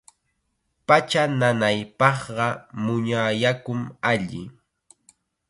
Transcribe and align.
Pacha 0.87 1.23
nanaypaqqa 1.39 2.47
muña 2.83 3.21
yakum 3.41 3.81
alli. 4.11 4.41